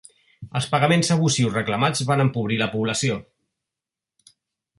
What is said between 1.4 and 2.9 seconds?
reclamats van empobrir la